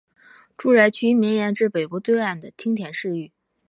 [0.57, 3.31] 住宅区绵延至北部对岸的町田市域。